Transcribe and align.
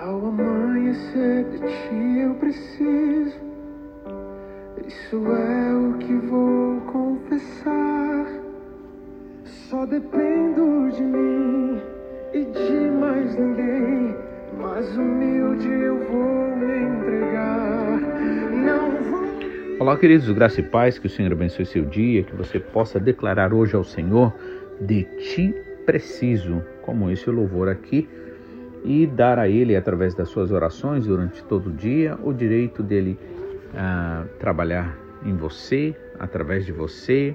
Ao 0.00 0.26
amanhecer 0.26 1.44
de 1.44 1.58
ti 1.58 2.18
eu 2.20 2.34
preciso. 2.34 3.38
Isso 4.86 5.16
é 5.26 5.74
o 5.74 5.98
que 5.98 6.14
vou 6.26 6.80
confessar. 6.82 8.26
Só 9.44 9.86
dependo 9.86 10.90
de 10.90 11.02
mim 11.02 11.80
e 12.32 12.44
de 12.44 12.90
mais 12.98 13.36
ninguém. 13.36 14.16
Mais 14.60 14.96
humilde 14.96 15.68
eu 15.68 15.98
vou 16.08 16.56
me 16.56 16.98
entregar. 16.98 18.00
Não 18.50 19.02
vou. 19.02 19.80
Olá, 19.80 19.96
queridos, 19.96 20.30
graça 20.32 20.60
e 20.60 20.64
paz, 20.64 20.98
que 20.98 21.06
o 21.06 21.10
Senhor 21.10 21.32
abençoe 21.32 21.66
seu 21.66 21.84
dia, 21.84 22.24
que 22.24 22.34
você 22.34 22.58
possa 22.58 22.98
declarar 22.98 23.54
hoje 23.54 23.76
ao 23.76 23.84
Senhor 23.84 24.34
de 24.80 25.04
ti 25.18 25.54
preciso, 25.84 26.64
como 26.82 27.10
esse 27.10 27.28
louvor 27.30 27.68
aqui, 27.68 28.08
e 28.84 29.06
dar 29.06 29.38
a 29.38 29.48
Ele, 29.48 29.74
através 29.74 30.14
das 30.14 30.28
suas 30.28 30.52
orações 30.52 31.06
durante 31.06 31.42
todo 31.44 31.68
o 31.68 31.72
dia, 31.72 32.18
o 32.22 32.32
direito 32.32 32.82
dele 32.82 33.18
ah, 33.74 34.26
trabalhar 34.38 34.96
em 35.24 35.34
você, 35.34 35.96
através 36.18 36.66
de 36.66 36.72
você, 36.72 37.34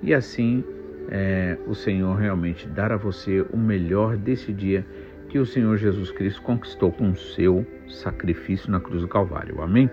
e 0.00 0.14
assim 0.14 0.64
é, 1.10 1.58
o 1.66 1.74
Senhor 1.74 2.14
realmente 2.14 2.68
dar 2.68 2.92
a 2.92 2.96
você 2.96 3.44
o 3.52 3.56
melhor 3.56 4.16
desse 4.16 4.52
dia 4.52 4.86
que 5.28 5.38
o 5.38 5.44
Senhor 5.44 5.76
Jesus 5.76 6.10
Cristo 6.10 6.40
conquistou 6.42 6.92
com 6.92 7.10
o 7.10 7.16
seu 7.16 7.66
sacrifício 7.88 8.70
na 8.70 8.80
cruz 8.80 9.02
do 9.02 9.08
Calvário. 9.08 9.60
Amém? 9.60 9.90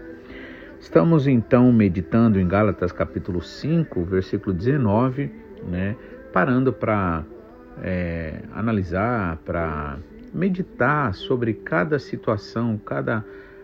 Estamos 0.79 1.27
então 1.27 1.71
meditando 1.71 2.39
em 2.39 2.47
Gálatas 2.47 2.91
capítulo 2.91 3.41
5, 3.41 4.03
versículo 4.03 4.53
19, 4.53 5.31
né? 5.67 5.95
Parando 6.31 6.71
para 6.71 7.23
é, 7.81 8.41
analisar, 8.53 9.37
para 9.37 9.97
meditar 10.35 11.13
sobre 11.13 11.53
cada 11.53 11.97
situação, 11.97 12.77
cada 12.77 13.23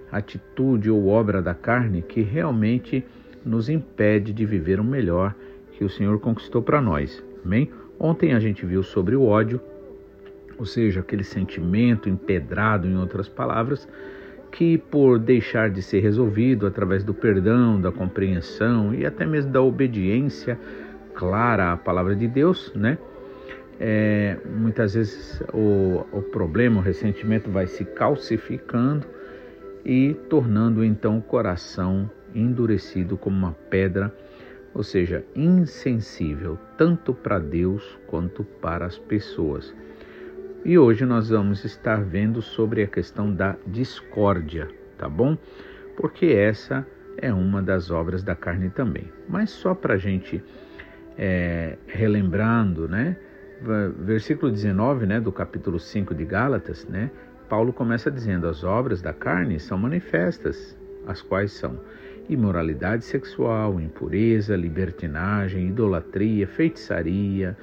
atitude 0.09 0.89
ou 0.89 1.07
obra 1.07 1.41
da 1.41 1.53
carne 1.53 2.01
que 2.01 2.21
realmente 2.21 3.05
nos 3.45 3.67
impede 3.67 4.31
de 4.31 4.45
viver 4.45 4.79
o 4.79 4.83
melhor 4.83 5.35
que 5.73 5.83
o 5.83 5.89
Senhor 5.89 6.19
conquistou 6.19 6.61
para 6.61 6.81
nós. 6.81 7.23
Amém? 7.43 7.69
Ontem 7.99 8.33
a 8.33 8.39
gente 8.39 8.65
viu 8.65 8.83
sobre 8.83 9.15
o 9.15 9.23
ódio, 9.23 9.59
ou 10.57 10.65
seja, 10.65 11.01
aquele 11.01 11.23
sentimento 11.23 12.07
empedrado, 12.07 12.87
em 12.87 12.97
outras 12.97 13.27
palavras, 13.27 13.87
que 14.51 14.77
por 14.77 15.19
deixar 15.19 15.69
de 15.69 15.81
ser 15.81 15.99
resolvido 15.99 16.67
através 16.67 17.03
do 17.03 17.13
perdão, 17.13 17.79
da 17.79 17.91
compreensão 17.91 18.93
e 18.93 19.05
até 19.05 19.25
mesmo 19.25 19.51
da 19.51 19.61
obediência 19.61 20.59
clara 21.13 21.73
à 21.73 21.77
palavra 21.77 22.15
de 22.15 22.27
Deus, 22.27 22.71
né? 22.75 22.97
É, 23.83 24.37
muitas 24.45 24.93
vezes 24.93 25.41
o, 25.51 26.05
o 26.11 26.21
problema, 26.21 26.77
o 26.77 26.83
ressentimento 26.83 27.49
vai 27.49 27.65
se 27.65 27.83
calcificando 27.83 29.07
e 29.83 30.13
tornando 30.29 30.85
então 30.85 31.17
o 31.17 31.21
coração 31.21 32.07
endurecido 32.35 33.17
como 33.17 33.35
uma 33.35 33.53
pedra, 33.71 34.15
ou 34.71 34.83
seja, 34.83 35.25
insensível 35.35 36.59
tanto 36.77 37.11
para 37.11 37.39
Deus 37.39 37.97
quanto 38.05 38.43
para 38.43 38.85
as 38.85 38.99
pessoas. 38.99 39.73
E 40.63 40.77
hoje 40.77 41.03
nós 41.03 41.29
vamos 41.29 41.65
estar 41.65 42.03
vendo 42.03 42.39
sobre 42.39 42.83
a 42.83 42.87
questão 42.87 43.33
da 43.33 43.55
discórdia, 43.65 44.67
tá 44.95 45.09
bom? 45.09 45.35
Porque 45.97 46.27
essa 46.27 46.85
é 47.17 47.33
uma 47.33 47.63
das 47.63 47.89
obras 47.89 48.21
da 48.21 48.35
carne 48.35 48.69
também. 48.69 49.11
Mas 49.27 49.49
só 49.49 49.73
para 49.73 49.95
a 49.95 49.97
gente 49.97 50.43
é, 51.17 51.79
relembrando, 51.87 52.87
né? 52.87 53.17
Versículo 53.99 54.51
19, 54.51 55.05
né, 55.05 55.19
do 55.19 55.31
capítulo 55.31 55.79
5 55.79 56.15
de 56.15 56.25
Gálatas, 56.25 56.85
né? 56.87 57.11
Paulo 57.47 57.71
começa 57.71 58.09
dizendo: 58.09 58.47
as 58.47 58.63
obras 58.63 59.01
da 59.01 59.13
carne 59.13 59.59
são 59.59 59.77
manifestas, 59.77 60.75
as 61.05 61.21
quais 61.21 61.51
são 61.51 61.79
imoralidade 62.27 63.05
sexual, 63.05 63.79
impureza, 63.79 64.55
libertinagem, 64.55 65.67
idolatria, 65.67 66.47
feitiçaria, 66.47 67.55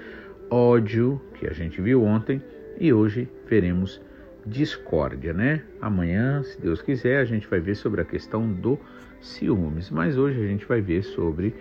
ódio, 0.49 1.21
que 1.35 1.49
a 1.49 1.53
gente 1.53 1.81
viu 1.81 2.05
ontem, 2.05 2.41
e 2.79 2.93
hoje 2.93 3.29
veremos 3.49 4.01
discórdia, 4.47 5.33
né? 5.33 5.63
Amanhã, 5.81 6.43
se 6.45 6.61
Deus 6.61 6.81
quiser, 6.81 7.19
a 7.19 7.25
gente 7.25 7.49
vai 7.49 7.59
ver 7.59 7.75
sobre 7.75 8.01
a 8.01 8.05
questão 8.05 8.53
do 8.53 8.79
ciúmes, 9.21 9.91
mas 9.91 10.17
hoje 10.17 10.41
a 10.41 10.47
gente 10.47 10.65
vai 10.65 10.81
ver 10.81 11.03
sobre 11.03 11.55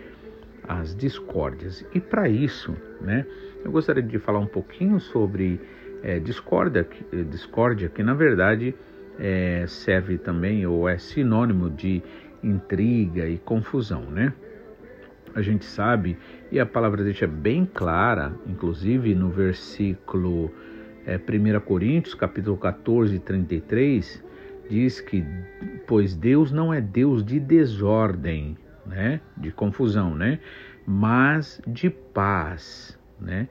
as 0.67 0.95
discórdias. 0.95 1.83
E 1.93 1.99
para 1.99 2.29
isso, 2.29 2.75
né, 3.01 3.25
eu 3.67 3.71
gostaria 3.71 4.01
de 4.01 4.17
falar 4.17 4.39
um 4.39 4.47
pouquinho 4.47 4.97
sobre 4.97 5.59
é, 6.01 6.19
discórdia, 6.19 6.87
discórdia, 7.29 7.89
que 7.89 8.01
na 8.01 8.13
verdade 8.13 8.73
é, 9.19 9.65
serve 9.67 10.17
também 10.17 10.65
ou 10.65 10.87
é 10.87 10.97
sinônimo 10.97 11.69
de 11.69 12.01
intriga 12.41 13.27
e 13.27 13.37
confusão, 13.37 14.03
né? 14.09 14.31
A 15.35 15.41
gente 15.41 15.65
sabe, 15.65 16.17
e 16.49 16.61
a 16.61 16.65
palavra 16.65 17.03
deixa 17.03 17.27
bem 17.27 17.65
clara, 17.65 18.33
inclusive 18.47 19.13
no 19.13 19.29
versículo 19.29 20.49
é, 21.05 21.17
1 21.17 21.59
Coríntios, 21.59 22.15
capítulo 22.15 22.55
14, 22.55 23.19
33, 23.19 24.23
diz 24.69 25.01
que, 25.01 25.25
pois 25.85 26.15
Deus 26.15 26.53
não 26.53 26.73
é 26.73 26.79
Deus 26.79 27.21
de 27.21 27.37
desordem, 27.37 28.57
né, 28.85 29.19
de 29.35 29.51
confusão, 29.51 30.15
né, 30.15 30.39
mas 30.85 31.61
de 31.67 31.89
paz, 31.89 32.96
né, 33.19 33.47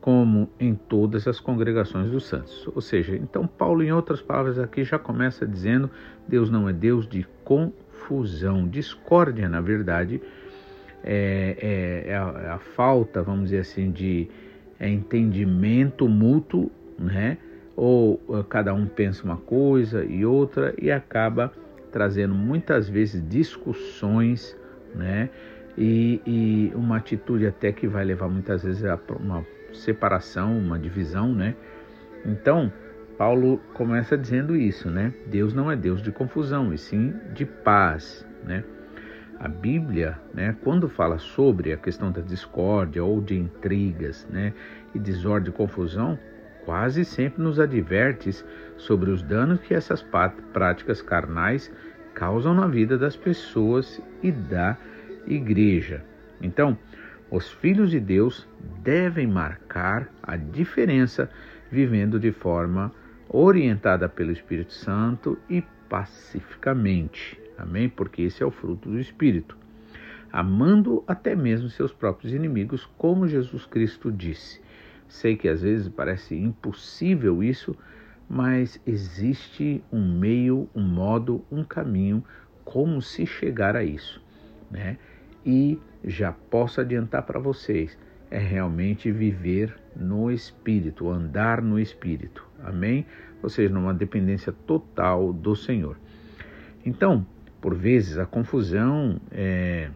como 0.00 0.48
em 0.60 0.74
todas 0.74 1.26
as 1.26 1.40
congregações 1.40 2.10
dos 2.10 2.26
santos. 2.26 2.68
Ou 2.74 2.80
seja, 2.80 3.16
então 3.16 3.46
Paulo, 3.46 3.82
em 3.82 3.92
outras 3.92 4.22
palavras, 4.22 4.58
aqui 4.58 4.84
já 4.84 4.98
começa 4.98 5.46
dizendo: 5.46 5.90
Deus 6.28 6.50
não 6.50 6.68
é 6.68 6.72
Deus 6.72 7.08
de 7.08 7.26
confusão, 7.44 8.68
discórdia, 8.68 9.48
na 9.48 9.60
verdade, 9.60 10.20
é, 11.02 12.04
é, 12.06 12.10
é, 12.10 12.16
a, 12.16 12.40
é 12.44 12.48
a 12.50 12.58
falta, 12.58 13.22
vamos 13.22 13.44
dizer 13.44 13.60
assim, 13.60 13.90
de 13.90 14.28
é 14.78 14.88
entendimento 14.88 16.08
mútuo, 16.08 16.70
né? 16.98 17.38
Ou 17.74 18.20
uh, 18.28 18.44
cada 18.44 18.72
um 18.72 18.86
pensa 18.86 19.24
uma 19.24 19.36
coisa 19.36 20.04
e 20.04 20.24
outra 20.24 20.74
e 20.80 20.90
acaba 20.90 21.52
trazendo 21.90 22.34
muitas 22.34 22.88
vezes 22.88 23.26
discussões, 23.28 24.56
né? 24.94 25.30
E, 25.76 26.22
e 26.26 26.72
uma 26.74 26.96
atitude 26.96 27.46
até 27.46 27.70
que 27.70 27.86
vai 27.86 28.04
levar 28.04 28.28
muitas 28.28 28.62
vezes 28.62 28.84
a 28.84 28.98
uma 29.18 29.44
separação, 29.72 30.58
uma 30.58 30.78
divisão, 30.78 31.34
né? 31.34 31.54
Então, 32.24 32.72
Paulo 33.18 33.58
começa 33.74 34.16
dizendo 34.16 34.56
isso, 34.56 34.90
né? 34.90 35.12
Deus 35.26 35.52
não 35.52 35.70
é 35.70 35.76
Deus 35.76 36.02
de 36.02 36.10
confusão, 36.10 36.72
e 36.72 36.78
sim 36.78 37.14
de 37.34 37.44
paz, 37.44 38.26
né? 38.44 38.64
A 39.38 39.48
Bíblia, 39.48 40.18
né, 40.32 40.56
quando 40.64 40.88
fala 40.88 41.18
sobre 41.18 41.70
a 41.70 41.76
questão 41.76 42.10
da 42.10 42.22
discórdia 42.22 43.04
ou 43.04 43.20
de 43.20 43.36
intrigas, 43.36 44.26
né, 44.30 44.54
e 44.94 44.98
desordem 44.98 45.50
e 45.50 45.52
confusão, 45.52 46.18
quase 46.64 47.04
sempre 47.04 47.42
nos 47.42 47.60
adverte 47.60 48.30
sobre 48.78 49.10
os 49.10 49.22
danos 49.22 49.60
que 49.60 49.74
essas 49.74 50.02
práticas 50.52 51.02
carnais 51.02 51.70
causam 52.14 52.54
na 52.54 52.66
vida 52.66 52.96
das 52.96 53.14
pessoas 53.14 54.00
e 54.22 54.32
da 54.32 54.76
igreja. 55.26 56.04
Então, 56.40 56.78
os 57.30 57.50
filhos 57.50 57.90
de 57.90 58.00
Deus 58.00 58.48
devem 58.82 59.26
marcar 59.26 60.08
a 60.22 60.36
diferença 60.36 61.30
vivendo 61.70 62.20
de 62.20 62.30
forma 62.30 62.92
orientada 63.28 64.08
pelo 64.08 64.30
Espírito 64.30 64.72
Santo 64.72 65.38
e 65.50 65.62
pacificamente. 65.88 67.40
Amém? 67.58 67.88
Porque 67.88 68.22
esse 68.22 68.42
é 68.42 68.46
o 68.46 68.50
fruto 68.50 68.88
do 68.90 69.00
Espírito. 69.00 69.56
Amando 70.32 71.02
até 71.06 71.34
mesmo 71.34 71.68
seus 71.68 71.92
próprios 71.92 72.32
inimigos, 72.32 72.84
como 72.98 73.26
Jesus 73.26 73.64
Cristo 73.66 74.12
disse. 74.12 74.60
Sei 75.08 75.36
que 75.36 75.48
às 75.48 75.62
vezes 75.62 75.88
parece 75.88 76.36
impossível 76.36 77.42
isso, 77.42 77.76
mas 78.28 78.80
existe 78.86 79.82
um 79.92 80.18
meio, 80.18 80.68
um 80.74 80.82
modo, 80.82 81.44
um 81.50 81.64
caminho 81.64 82.24
como 82.64 83.00
se 83.00 83.24
chegar 83.24 83.76
a 83.76 83.84
isso, 83.84 84.22
né? 84.70 84.98
E 85.46 85.78
já 86.04 86.32
posso 86.32 86.80
adiantar 86.80 87.22
para 87.22 87.38
vocês, 87.38 87.96
é 88.30 88.38
realmente 88.38 89.12
viver 89.12 89.74
no 89.94 90.30
espírito, 90.30 91.08
andar 91.08 91.62
no 91.62 91.78
espírito. 91.78 92.44
Amém? 92.64 93.06
Ou 93.42 93.48
seja, 93.48 93.72
numa 93.72 93.94
dependência 93.94 94.52
total 94.66 95.32
do 95.32 95.54
Senhor. 95.54 95.96
Então, 96.84 97.24
por 97.60 97.74
vezes 97.74 98.18
a 98.18 98.26
confusão 98.26 99.20
é, 99.30 99.90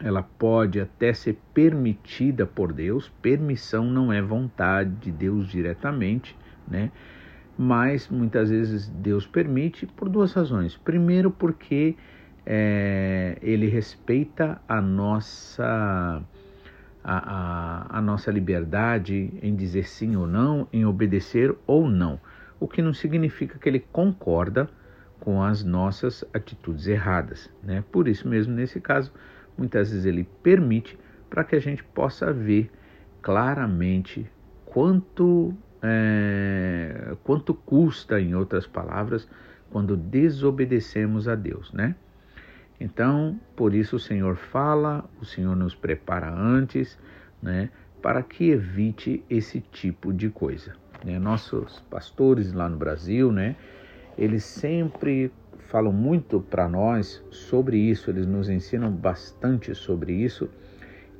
ela 0.00 0.22
pode 0.22 0.80
até 0.80 1.12
ser 1.12 1.38
permitida 1.52 2.46
por 2.46 2.72
Deus, 2.72 3.12
permissão 3.22 3.84
não 3.84 4.12
é 4.12 4.20
vontade 4.20 4.90
de 5.00 5.10
Deus 5.10 5.48
diretamente, 5.48 6.36
né? 6.66 6.90
Mas 7.56 8.08
muitas 8.08 8.50
vezes 8.50 8.88
Deus 8.88 9.26
permite 9.26 9.86
por 9.86 10.08
duas 10.08 10.32
razões. 10.32 10.76
Primeiro, 10.76 11.30
porque 11.30 11.94
é, 12.46 13.38
Ele 13.42 13.68
respeita 13.68 14.60
a 14.68 14.80
nossa 14.80 16.22
a, 17.04 17.16
a, 17.92 17.98
a 17.98 18.00
nossa 18.00 18.30
liberdade 18.30 19.30
em 19.42 19.54
dizer 19.54 19.86
sim 19.86 20.16
ou 20.16 20.26
não, 20.26 20.66
em 20.72 20.86
obedecer 20.86 21.54
ou 21.66 21.88
não. 21.88 22.18
o 22.58 22.66
que 22.66 22.80
não 22.80 22.94
significa 22.94 23.58
que 23.58 23.68
ele 23.68 23.80
concorda 23.80 24.70
com 25.20 25.42
as 25.42 25.62
nossas 25.62 26.24
atitudes 26.32 26.86
erradas. 26.86 27.50
Né? 27.62 27.84
Por 27.92 28.08
isso 28.08 28.26
mesmo, 28.26 28.54
nesse 28.54 28.80
caso, 28.80 29.12
muitas 29.56 29.90
vezes 29.90 30.06
ele 30.06 30.26
permite 30.42 30.98
para 31.28 31.44
que 31.44 31.56
a 31.56 31.60
gente 31.60 31.84
possa 31.84 32.32
ver 32.32 32.70
claramente 33.20 34.30
quanto, 34.64 35.54
é, 35.82 37.16
quanto 37.22 37.52
custa, 37.54 38.20
em 38.20 38.34
outras 38.34 38.66
palavras, 38.66 39.28
quando 39.70 39.96
desobedecemos 39.96 41.26
a 41.26 41.34
Deus, 41.34 41.72
né? 41.72 41.96
Então, 42.80 43.38
por 43.54 43.74
isso 43.74 43.96
o 43.96 44.00
Senhor 44.00 44.36
fala, 44.36 45.04
o 45.20 45.24
Senhor 45.24 45.54
nos 45.54 45.74
prepara 45.74 46.32
antes, 46.32 46.98
né, 47.42 47.70
para 48.02 48.22
que 48.22 48.50
evite 48.50 49.24
esse 49.30 49.60
tipo 49.60 50.12
de 50.12 50.28
coisa. 50.28 50.74
Né? 51.04 51.18
Nossos 51.18 51.80
pastores 51.90 52.52
lá 52.52 52.68
no 52.68 52.76
Brasil, 52.76 53.32
né, 53.32 53.56
eles 54.18 54.44
sempre 54.44 55.32
falam 55.68 55.92
muito 55.92 56.40
para 56.40 56.68
nós 56.68 57.24
sobre 57.30 57.78
isso, 57.78 58.10
eles 58.10 58.26
nos 58.26 58.48
ensinam 58.48 58.90
bastante 58.90 59.74
sobre 59.74 60.12
isso, 60.12 60.48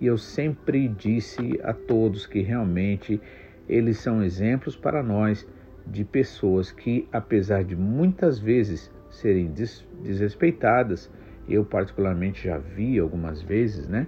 e 0.00 0.06
eu 0.06 0.18
sempre 0.18 0.88
disse 0.88 1.60
a 1.62 1.72
todos 1.72 2.26
que 2.26 2.40
realmente 2.40 3.20
eles 3.68 3.98
são 3.98 4.22
exemplos 4.22 4.76
para 4.76 5.02
nós 5.02 5.48
de 5.86 6.04
pessoas 6.04 6.70
que, 6.70 7.08
apesar 7.12 7.64
de 7.64 7.76
muitas 7.76 8.38
vezes 8.38 8.90
serem 9.10 9.52
des 9.52 9.86
desrespeitadas, 10.02 11.10
eu 11.48 11.64
particularmente 11.64 12.44
já 12.44 12.58
vi 12.58 12.98
algumas 12.98 13.42
vezes, 13.42 13.88
né, 13.88 14.06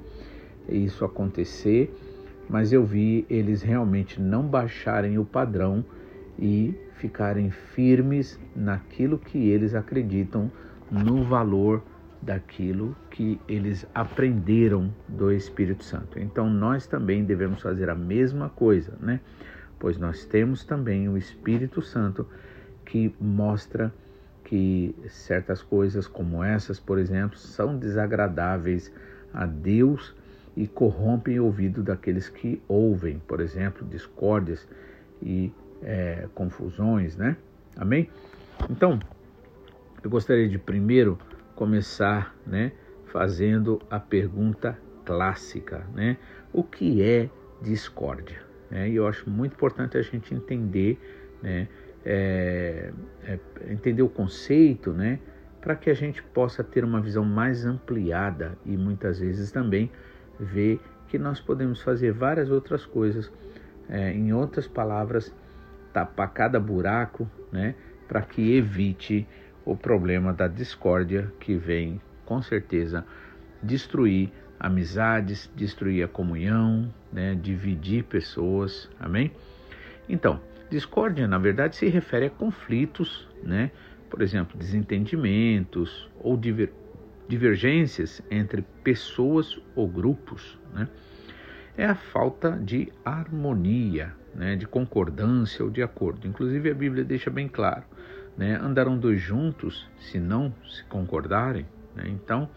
isso 0.69 1.05
acontecer, 1.05 1.95
mas 2.49 2.73
eu 2.73 2.85
vi 2.85 3.27
eles 3.29 3.63
realmente 3.63 4.21
não 4.21 4.47
baixarem 4.47 5.19
o 5.19 5.25
padrão 5.25 5.85
e 6.39 6.75
ficarem 6.95 7.51
firmes 7.51 8.39
naquilo 8.55 9.19
que 9.19 9.49
eles 9.49 9.75
acreditam 9.75 10.51
no 10.91 11.25
valor 11.25 11.83
daquilo 12.23 12.97
que 13.11 13.41
eles 13.47 13.87
aprenderam 13.95 14.93
do 15.09 15.31
Espírito 15.31 15.85
Santo. 15.85 16.19
Então 16.19 16.49
nós 16.49 16.87
também 16.87 17.25
devemos 17.25 17.63
fazer 17.63 17.89
a 17.89 17.95
mesma 17.95 18.49
coisa, 18.49 18.97
né? 19.01 19.21
Pois 19.79 19.99
nós 19.99 20.25
temos 20.25 20.65
também 20.65 21.09
o 21.09 21.17
Espírito 21.17 21.83
Santo 21.83 22.27
que 22.85 23.15
mostra 23.21 23.93
que 24.47 24.95
certas 25.09 25.61
coisas 25.61 26.07
como 26.07 26.43
essas, 26.43 26.79
por 26.79 26.99
exemplo, 27.01 27.37
são 27.37 27.77
desagradáveis 27.77 28.93
a 29.35 29.45
Deus 29.45 30.15
e 30.57 30.69
corrompem 30.69 31.41
o 31.41 31.47
ouvido 31.47 31.83
daqueles 31.83 32.29
que 32.29 32.63
ouvem, 32.69 33.19
por 33.27 33.41
exemplo, 33.41 33.85
discórdias 33.85 34.67
e 35.21 35.53
é, 35.83 36.29
confusões, 36.33 37.17
né? 37.17 37.37
Amém? 37.77 38.09
Então, 38.71 39.01
eu 40.03 40.09
gostaria 40.09 40.49
de 40.49 40.59
primeiro 40.59 41.19
começar, 41.57 42.33
né, 42.47 42.71
fazendo 43.07 43.83
a 43.91 43.99
pergunta 43.99 44.79
clássica, 45.05 45.85
né? 45.93 46.19
O 46.53 46.63
que 46.63 47.03
é 47.03 47.29
discórdia? 47.61 48.41
É, 48.71 48.89
e 48.89 48.95
eu 48.95 49.09
acho 49.09 49.29
muito 49.29 49.55
importante 49.55 49.99
a 49.99 50.03
gente 50.03 50.33
entender, 50.33 51.01
né, 51.43 51.67
é, 52.07 52.93
é, 53.25 53.39
entender 53.69 54.03
o 54.03 54.09
conceito, 54.09 54.93
né, 54.93 55.19
para 55.61 55.75
que 55.75 55.91
a 55.91 55.95
gente 55.95 56.23
possa 56.23 56.63
ter 56.63 56.85
uma 56.85 57.01
visão 57.01 57.25
mais 57.25 57.67
ampliada 57.67 58.57
e 58.65 58.77
muitas 58.77 59.19
vezes 59.19 59.51
também 59.51 59.91
ver 60.39 60.81
que 61.09 61.19
nós 61.19 61.41
podemos 61.41 61.83
fazer 61.83 62.13
várias 62.13 62.49
outras 62.49 62.87
coisas, 62.87 63.33
é, 63.89 64.13
em 64.13 64.33
outras 64.33 64.69
palavras, 64.69 65.35
tapar 65.93 66.33
cada 66.33 66.61
buraco, 66.61 67.29
né, 67.51 67.75
para 68.07 68.23
que 68.23 68.57
evite 68.57 69.27
o 69.65 69.77
problema 69.77 70.33
da 70.33 70.47
discórdia 70.47 71.33
que 71.41 71.57
vem, 71.57 72.01
com 72.25 72.41
certeza, 72.41 73.05
destruir 73.61 74.31
amizades, 74.61 75.51
destruir 75.57 76.05
a 76.05 76.09
comunhão, 76.09 76.93
né, 77.13 77.35
dividir 77.35 78.05
pessoas, 78.05 78.89
amém? 79.01 79.33
Então, 80.09 80.41
discórdia, 80.71 81.27
na 81.27 81.39
verdade, 81.39 81.77
se 81.77 81.87
refere 81.89 82.27
a 82.27 82.31
conflitos, 82.31 83.29
né, 83.43 83.71
por 84.11 84.23
exemplo, 84.23 84.59
desentendimentos 84.59 86.09
ou 86.19 86.37
diver, 86.37 86.73
divergências 87.29 88.23
entre 88.31 88.63
pessoas 88.83 89.59
ou 89.75 89.89
grupos, 89.89 90.59
né? 90.73 90.89
É 91.77 91.85
a 91.85 91.95
falta 91.95 92.53
de 92.53 92.91
harmonia, 93.05 94.15
né, 94.35 94.57
de 94.57 94.67
concordância 94.67 95.65
ou 95.65 95.71
de 95.71 95.83
acordo. 95.83 96.27
Inclusive 96.27 96.71
a 96.71 96.75
Bíblia 96.75 97.05
deixa 97.05 97.29
bem 97.29 97.49
claro, 97.49 97.85
né, 98.37 98.57
andarão 98.57 98.99
dois 98.99 99.21
juntos 99.21 99.87
se 99.99 100.19
não 100.19 100.55
se 100.67 100.85
concordarem. 100.85 101.67
Né? 101.95 102.05
Então, 102.07 102.49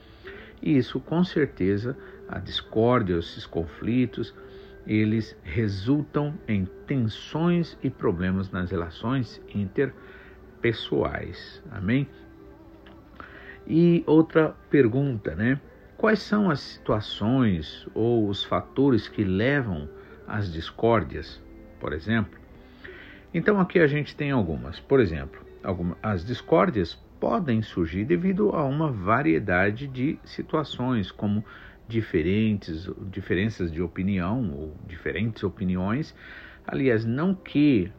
isso 0.61 0.99
com 0.99 1.23
certeza 1.23 1.97
a 2.27 2.39
discórdia, 2.39 3.17
esses 3.17 3.45
conflitos, 3.45 4.33
eles 4.89 5.37
resultam 5.43 6.33
em 6.47 6.65
tensões 6.87 7.77
e 7.81 7.89
problemas 7.89 8.51
nas 8.51 8.71
relações 8.71 9.41
interpessoais. 9.53 11.63
Amém? 11.71 12.07
E 13.67 14.03
outra 14.05 14.55
pergunta, 14.69 15.35
né? 15.35 15.61
Quais 15.95 16.19
são 16.19 16.49
as 16.49 16.59
situações 16.59 17.87
ou 17.93 18.27
os 18.27 18.43
fatores 18.43 19.07
que 19.07 19.23
levam 19.23 19.87
às 20.27 20.51
discórdias? 20.51 21.41
por 21.79 21.93
exemplo. 21.93 22.37
Então 23.33 23.59
aqui 23.59 23.79
a 23.79 23.87
gente 23.87 24.15
tem 24.15 24.31
algumas. 24.31 24.79
Por 24.79 24.99
exemplo, 24.99 25.41
algumas, 25.63 25.97
as 26.03 26.25
discórdias 26.25 26.99
podem 27.19 27.61
surgir 27.61 28.05
devido 28.05 28.51
a 28.51 28.63
uma 28.63 28.91
variedade 28.91 29.87
de 29.87 30.17
situações, 30.23 31.11
como 31.11 31.43
diferentes 31.87 32.89
diferenças 33.09 33.71
de 33.71 33.81
opinião 33.81 34.51
ou 34.51 34.75
diferentes 34.87 35.43
opiniões. 35.43 36.15
Aliás, 36.65 37.03
não 37.03 37.33
que 37.33 37.91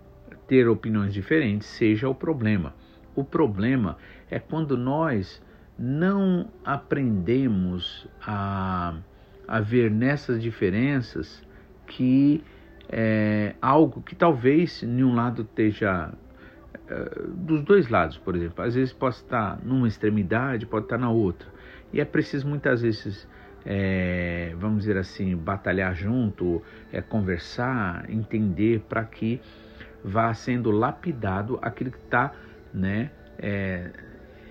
ter 0.47 0.69
opiniões 0.69 1.13
diferentes 1.13 1.67
seja 1.67 2.09
o 2.09 2.15
problema. 2.15 2.75
O 3.15 3.25
problema 3.25 3.97
é 4.31 4.39
quando 4.39 4.77
nós 4.77 5.43
não 5.79 6.51
aprendemos 6.65 8.07
a, 8.21 8.95
a 9.47 9.61
ver 9.61 9.91
nessas 9.91 10.41
diferenças 10.41 11.43
que 11.87 12.43
é, 12.89 13.55
algo 13.61 14.03
que 14.03 14.15
talvez 14.15 14.83
em 14.83 15.03
um 15.03 15.15
lado 15.15 15.43
esteja 15.43 16.13
dos 17.29 17.63
dois 17.63 17.89
lados, 17.89 18.19
por 18.19 18.35
exemplo, 18.35 18.65
às 18.65 18.75
vezes 18.75 18.93
pode 18.93 19.17
estar 19.17 19.59
numa 19.63 19.87
extremidade, 19.87 20.67
pode 20.67 20.87
estar 20.87 20.99
na 20.99 21.11
outra, 21.11 21.49
e 21.93 22.01
é 22.01 22.05
preciso 22.05 22.49
muitas 22.49 22.83
vezes, 22.83 23.29
é, 23.65 24.55
vamos 24.59 24.81
dizer 24.81 24.97
assim, 24.97 25.37
batalhar 25.37 25.95
junto, 25.95 26.63
é, 26.93 27.01
conversar, 27.01 28.09
entender 28.11 28.81
para 28.89 29.05
que 29.05 29.41
vá 30.05 30.33
sendo 30.35 30.71
lapidado 30.71 31.59
aquilo 31.63 31.91
que 31.91 31.99
está, 31.99 32.33
né, 32.73 33.11
é, 33.39 33.91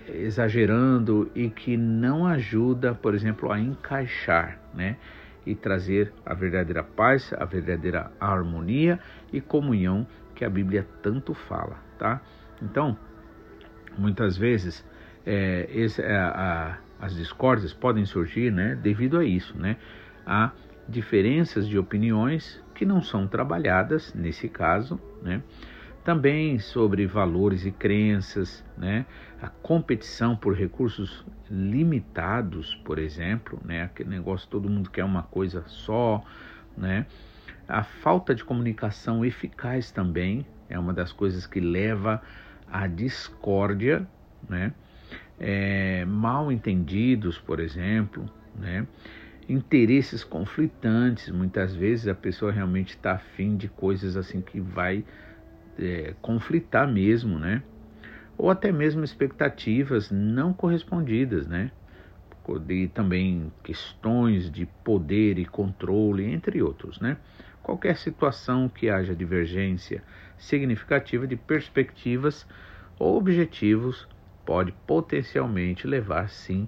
exagerando 0.08 1.30
e 1.34 1.48
que 1.50 1.76
não 1.76 2.26
ajuda, 2.26 2.94
por 2.94 3.14
exemplo, 3.14 3.52
a 3.52 3.60
encaixar, 3.60 4.58
né? 4.74 4.96
e 5.46 5.54
trazer 5.54 6.12
a 6.24 6.34
verdadeira 6.34 6.82
paz, 6.82 7.32
a 7.36 7.44
verdadeira 7.44 8.10
harmonia 8.20 8.98
e 9.32 9.40
comunhão 9.40 10.06
que 10.34 10.44
a 10.44 10.50
Bíblia 10.50 10.86
tanto 11.02 11.34
fala, 11.34 11.76
tá? 11.98 12.20
Então, 12.62 12.96
muitas 13.96 14.36
vezes 14.36 14.84
é, 15.24 15.68
esse, 15.70 16.02
é, 16.02 16.16
a, 16.16 16.78
as 17.00 17.14
discórdias 17.14 17.72
podem 17.72 18.04
surgir, 18.04 18.50
né, 18.52 18.74
devido 18.74 19.18
a 19.18 19.24
isso, 19.24 19.56
né, 19.58 19.76
a 20.26 20.52
diferenças 20.88 21.68
de 21.68 21.78
opiniões 21.78 22.62
que 22.74 22.84
não 22.84 23.02
são 23.02 23.26
trabalhadas 23.26 24.12
nesse 24.14 24.48
caso, 24.48 25.00
né, 25.22 25.42
também 26.04 26.58
sobre 26.58 27.06
valores 27.06 27.66
e 27.66 27.70
crenças, 27.70 28.64
né? 28.76 29.04
a 29.40 29.48
competição 29.48 30.34
por 30.34 30.54
recursos 30.54 31.24
limitados, 31.50 32.74
por 32.84 32.98
exemplo, 32.98 33.60
né? 33.64 33.82
aquele 33.82 34.08
negócio 34.08 34.48
todo 34.48 34.68
mundo 34.68 34.90
quer 34.90 35.04
uma 35.04 35.22
coisa 35.22 35.62
só, 35.66 36.24
né? 36.76 37.06
a 37.68 37.82
falta 37.82 38.34
de 38.34 38.44
comunicação 38.44 39.24
eficaz 39.24 39.90
também 39.90 40.46
é 40.68 40.78
uma 40.78 40.92
das 40.92 41.12
coisas 41.12 41.46
que 41.46 41.60
leva 41.60 42.22
à 42.70 42.86
discórdia, 42.86 44.06
né? 44.48 44.72
É, 45.38 46.04
mal 46.04 46.52
entendidos, 46.52 47.38
por 47.38 47.60
exemplo, 47.60 48.30
né? 48.54 48.86
interesses 49.50 50.22
conflitantes, 50.22 51.28
muitas 51.30 51.74
vezes 51.74 52.06
a 52.06 52.14
pessoa 52.14 52.52
realmente 52.52 52.90
está 52.90 53.12
afim 53.12 53.56
de 53.56 53.68
coisas 53.68 54.16
assim 54.16 54.40
que 54.40 54.60
vai 54.60 55.04
é, 55.76 56.14
conflitar 56.22 56.86
mesmo, 56.86 57.38
né? 57.38 57.62
Ou 58.38 58.48
até 58.48 58.70
mesmo 58.70 59.02
expectativas 59.02 60.10
não 60.10 60.52
correspondidas, 60.52 61.46
né? 61.48 61.72
E 62.68 62.88
também 62.88 63.52
questões 63.62 64.50
de 64.50 64.66
poder 64.66 65.38
e 65.38 65.44
controle, 65.44 66.24
entre 66.24 66.62
outros, 66.62 67.00
né? 67.00 67.16
Qualquer 67.62 67.96
situação 67.96 68.68
que 68.68 68.88
haja 68.88 69.14
divergência, 69.14 70.02
significativa 70.40 71.26
de 71.26 71.36
perspectivas 71.36 72.46
ou 72.98 73.16
objetivos 73.16 74.08
pode 74.44 74.72
potencialmente 74.86 75.86
levar 75.86 76.28
sim 76.28 76.66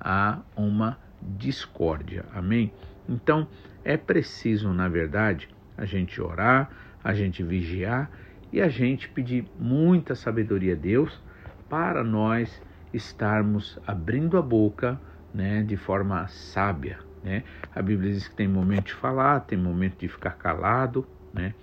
a 0.00 0.40
uma 0.56 0.98
discórdia. 1.20 2.24
Amém? 2.32 2.72
Então, 3.08 3.48
é 3.84 3.96
preciso, 3.96 4.72
na 4.72 4.88
verdade, 4.88 5.48
a 5.76 5.84
gente 5.84 6.20
orar, 6.20 6.70
a 7.02 7.12
gente 7.12 7.42
vigiar 7.42 8.10
e 8.52 8.60
a 8.60 8.68
gente 8.68 9.08
pedir 9.08 9.46
muita 9.58 10.14
sabedoria 10.14 10.74
a 10.74 10.76
Deus 10.76 11.20
para 11.68 12.02
nós 12.02 12.62
estarmos 12.92 13.78
abrindo 13.86 14.38
a 14.38 14.42
boca 14.42 14.98
né, 15.34 15.62
de 15.62 15.76
forma 15.76 16.26
sábia. 16.28 16.98
Né? 17.22 17.42
A 17.74 17.82
Bíblia 17.82 18.12
diz 18.12 18.28
que 18.28 18.36
tem 18.36 18.48
momento 18.48 18.86
de 18.86 18.94
falar, 18.94 19.40
tem 19.40 19.58
momento 19.58 19.98
de 19.98 20.08
ficar 20.08 20.32
calado, 20.32 21.06
né? 21.32 21.54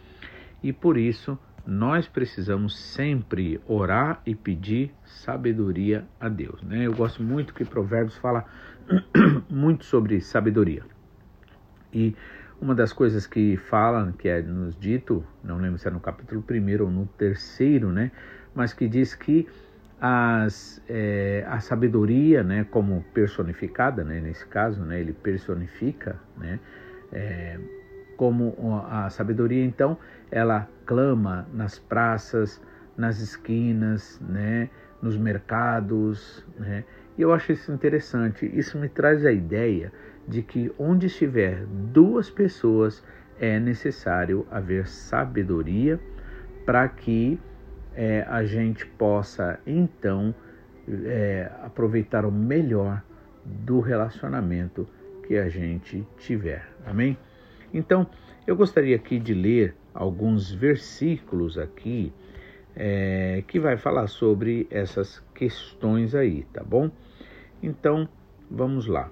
e 0.61 0.71
por 0.73 0.97
isso 0.97 1.37
nós 1.65 2.07
precisamos 2.07 2.77
sempre 2.77 3.59
orar 3.67 4.21
e 4.25 4.35
pedir 4.35 4.93
sabedoria 5.03 6.05
a 6.19 6.29
Deus. 6.29 6.61
Né? 6.61 6.85
Eu 6.85 6.93
gosto 6.93 7.23
muito 7.23 7.53
que 7.53 7.65
Provérbios 7.65 8.17
fala 8.17 8.45
muito 9.49 9.85
sobre 9.85 10.21
sabedoria. 10.21 10.83
E 11.93 12.15
uma 12.61 12.75
das 12.75 12.93
coisas 12.93 13.25
que 13.25 13.57
fala, 13.57 14.13
que 14.17 14.27
é 14.27 14.41
nos 14.41 14.77
dito, 14.77 15.25
não 15.43 15.57
lembro 15.57 15.77
se 15.77 15.87
é 15.87 15.91
no 15.91 15.99
capítulo 15.99 16.41
primeiro 16.41 16.85
ou 16.85 16.91
no 16.91 17.05
terceiro, 17.05 17.91
né? 17.91 18.11
mas 18.53 18.73
que 18.73 18.87
diz 18.87 19.13
que 19.15 19.47
as, 19.99 20.81
é, 20.87 21.43
a 21.47 21.59
sabedoria, 21.59 22.43
né, 22.43 22.65
como 22.69 23.03
personificada, 23.13 24.03
né, 24.03 24.19
nesse 24.19 24.45
caso, 24.45 24.83
né, 24.83 24.99
ele 24.99 25.13
personifica, 25.13 26.19
né, 26.37 26.59
é, 27.11 27.59
como 28.17 28.55
a 28.89 29.09
sabedoria, 29.09 29.63
então, 29.63 29.97
ela 30.31 30.67
clama 30.85 31.47
nas 31.53 31.79
praças, 31.79 32.61
nas 32.97 33.19
esquinas, 33.19 34.19
né, 34.21 34.69
nos 35.01 35.17
mercados, 35.17 36.45
né, 36.57 36.83
e 37.17 37.21
eu 37.21 37.33
acho 37.33 37.51
isso 37.51 37.71
interessante. 37.71 38.49
Isso 38.53 38.77
me 38.77 38.89
traz 38.89 39.25
a 39.25 39.31
ideia 39.31 39.91
de 40.27 40.41
que 40.41 40.71
onde 40.77 41.07
estiver 41.07 41.65
duas 41.65 42.29
pessoas 42.29 43.03
é 43.39 43.59
necessário 43.59 44.45
haver 44.51 44.87
sabedoria 44.87 45.99
para 46.65 46.87
que 46.87 47.39
é, 47.93 48.25
a 48.27 48.43
gente 48.43 48.85
possa 48.85 49.59
então 49.65 50.35
é, 51.05 51.49
aproveitar 51.63 52.25
o 52.25 52.31
melhor 52.31 53.01
do 53.45 53.79
relacionamento 53.79 54.87
que 55.27 55.37
a 55.37 55.47
gente 55.47 56.05
tiver. 56.17 56.67
Amém? 56.85 57.17
Então, 57.75 58.07
eu 58.47 58.55
gostaria 58.55 58.95
aqui 58.95 59.19
de 59.19 59.33
ler 59.33 59.75
alguns 59.93 60.49
versículos 60.49 61.57
aqui 61.57 62.13
é, 62.73 63.43
que 63.49 63.59
vai 63.59 63.75
falar 63.75 64.07
sobre 64.07 64.65
essas 64.71 65.19
questões 65.33 66.15
aí, 66.15 66.45
tá 66.53 66.63
bom? 66.63 66.89
Então, 67.61 68.07
vamos 68.49 68.87
lá. 68.87 69.11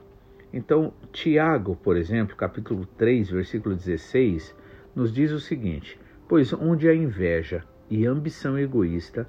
Então, 0.54 0.94
Tiago, 1.12 1.76
por 1.76 1.98
exemplo, 1.98 2.38
capítulo 2.38 2.86
3, 2.98 3.32
versículo 3.32 3.76
16, 3.76 4.56
nos 4.96 5.12
diz 5.12 5.32
o 5.32 5.42
seguinte: 5.42 6.00
Pois 6.26 6.54
onde 6.54 6.88
há 6.88 6.96
inveja 6.96 7.66
e 7.90 8.06
ambição 8.06 8.58
egoísta, 8.58 9.28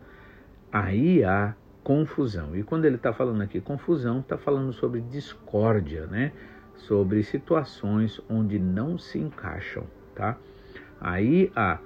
aí 0.71 1.25
há 1.25 1.57
confusão. 1.83 2.55
E 2.55 2.63
quando 2.63 2.85
ele 2.85 2.97
está 2.97 3.13
falando 3.13 3.43
aqui 3.43 3.61
confusão, 3.61 4.21
está 4.21 4.39
falando 4.39 4.73
sobre 4.73 5.01
discórdia, 5.01 6.07
né? 6.07 6.31
Sobre 6.77 7.23
situações 7.23 8.21
onde 8.29 8.59
não 8.59 8.99
se 8.99 9.19
encaixam, 9.19 9.85
tá? 10.15 10.37
Aí 11.01 11.51
há 11.55 11.79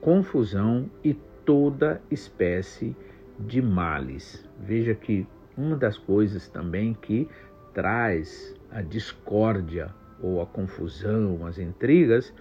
confusão 0.00 0.90
e 1.02 1.14
toda 1.44 2.00
espécie 2.10 2.94
de 3.38 3.60
males. 3.60 4.44
Veja 4.60 4.94
que 4.94 5.26
uma 5.56 5.76
das 5.76 5.96
coisas 5.98 6.48
também 6.48 6.94
que 6.94 7.28
traz 7.72 8.54
a 8.70 8.80
discórdia 8.80 9.88
ou 10.20 10.40
a 10.40 10.46
confusão, 10.46 11.46
as 11.46 11.58
intrigas, 11.58 12.32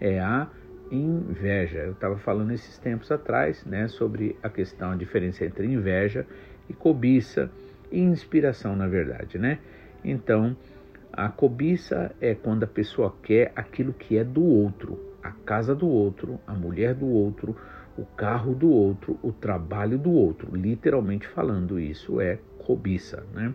é 0.00 0.20
a 0.20 0.48
inveja. 0.90 1.78
Eu 1.78 1.92
estava 1.92 2.18
falando 2.18 2.52
esses 2.52 2.78
tempos 2.78 3.10
atrás 3.10 3.64
né, 3.64 3.86
sobre 3.88 4.36
a 4.42 4.48
questão, 4.48 4.90
a 4.90 4.96
diferença 4.96 5.44
entre 5.44 5.66
inveja 5.66 6.26
e 6.68 6.72
cobiça 6.72 7.50
e 7.90 8.00
inspiração, 8.00 8.74
na 8.76 8.86
verdade. 8.86 9.38
Né? 9.38 9.58
Então, 10.04 10.56
a 11.20 11.28
cobiça 11.28 12.14
é 12.18 12.34
quando 12.34 12.64
a 12.64 12.66
pessoa 12.66 13.14
quer 13.22 13.52
aquilo 13.54 13.92
que 13.92 14.16
é 14.16 14.24
do 14.24 14.42
outro, 14.42 14.98
a 15.22 15.30
casa 15.30 15.74
do 15.74 15.86
outro, 15.86 16.40
a 16.46 16.54
mulher 16.54 16.94
do 16.94 17.06
outro, 17.06 17.54
o 17.98 18.06
carro 18.06 18.54
do 18.54 18.70
outro, 18.70 19.18
o 19.22 19.30
trabalho 19.30 19.98
do 19.98 20.10
outro. 20.10 20.56
Literalmente 20.56 21.28
falando, 21.28 21.78
isso 21.78 22.22
é 22.22 22.38
cobiça. 22.58 23.22
Né? 23.34 23.54